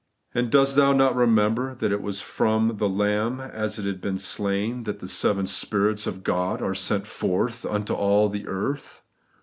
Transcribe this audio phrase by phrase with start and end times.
[0.33, 4.17] And dost thou not remember that it is from' the Lamb as it had been
[4.17, 9.03] slain' that' the seven spirits of God are sent forth into all the earth'